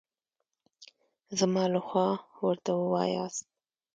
زما 1.39 1.63
له 1.73 1.79
خوا 1.87 2.09
ورته 2.45 2.71
ووایاست. 2.75 3.45